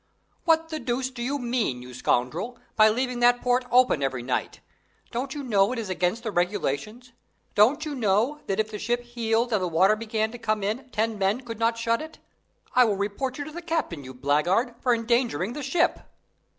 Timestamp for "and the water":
9.53-9.95